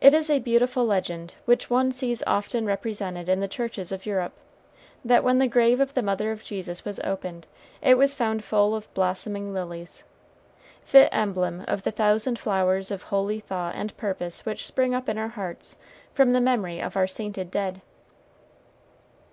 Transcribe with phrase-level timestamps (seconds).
[0.00, 4.34] It is a beautiful legend which one sees often represented in the churches of Europe,
[5.04, 7.48] that when the grave of the mother of Jesus was opened,
[7.82, 10.04] it was found full of blossoming lilies,
[10.84, 15.18] fit emblem of the thousand flowers of holy thought and purpose which spring up in
[15.18, 15.76] our hearts
[16.14, 17.82] from the memory of our sainted dead.